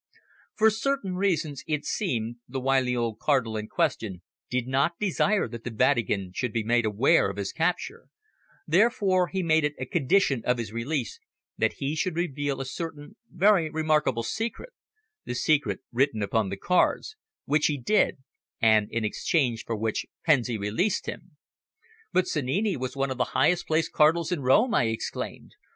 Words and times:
For 0.55 0.71
certain 0.71 1.13
reasons, 1.13 1.63
it 1.67 1.85
seemed, 1.85 2.37
the 2.49 2.59
wily 2.59 2.95
old 2.95 3.19
Cardinal 3.19 3.55
in 3.55 3.67
question 3.67 4.23
did 4.49 4.65
not 4.67 4.97
desire 4.99 5.47
that 5.47 5.63
the 5.63 5.69
Vatican 5.69 6.31
should 6.33 6.51
be 6.51 6.63
made 6.63 6.87
aware 6.87 7.29
of 7.29 7.37
his 7.37 7.51
capture, 7.51 8.07
therefore 8.65 9.27
he 9.27 9.43
made 9.43 9.63
it 9.63 9.75
a 9.77 9.85
condition 9.85 10.41
of 10.43 10.57
his 10.57 10.71
release 10.73 11.19
that 11.55 11.73
he 11.73 11.95
should 11.95 12.15
reveal 12.15 12.59
a 12.59 12.65
certain 12.65 13.15
very 13.31 13.69
remarkable 13.69 14.23
secret 14.23 14.73
the 15.25 15.35
secret 15.35 15.81
written 15.91 16.23
upon 16.23 16.49
the 16.49 16.57
cards 16.57 17.15
which 17.45 17.67
he 17.67 17.77
did, 17.79 18.17
and 18.59 18.89
in 18.91 19.05
exchange 19.05 19.65
for 19.65 19.75
which 19.75 20.07
Pensi 20.27 20.57
released 20.57 21.05
him." 21.05 21.37
"But 22.11 22.25
Sannini 22.27 22.75
was 22.75 22.95
one 22.95 23.11
of 23.11 23.19
the 23.19 23.23
highest 23.37 23.67
placed 23.67 23.91
Cardinals 23.91 24.31
in 24.31 24.39
Rome," 24.41 24.73
I 24.73 24.85
exclaimed. 24.85 25.51